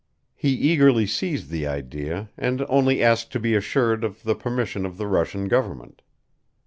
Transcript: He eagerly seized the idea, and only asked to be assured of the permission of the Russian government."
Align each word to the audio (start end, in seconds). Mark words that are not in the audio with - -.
He 0.33 0.49
eagerly 0.53 1.05
seized 1.05 1.49
the 1.51 1.67
idea, 1.67 2.31
and 2.35 2.65
only 2.67 3.03
asked 3.03 3.31
to 3.33 3.39
be 3.39 3.53
assured 3.53 4.03
of 4.03 4.23
the 4.23 4.33
permission 4.33 4.83
of 4.83 4.97
the 4.97 5.05
Russian 5.05 5.47
government." 5.47 6.01